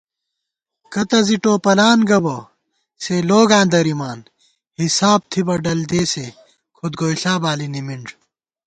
[0.93, 2.37] کتہ زی ٹوپلان گہ بہ،
[3.03, 6.27] سے لوگاں درِمان * حِساب تھِبہ ڈل دېسے،
[6.75, 8.05] کھُد گوئیݪا بالی نِمِنݮ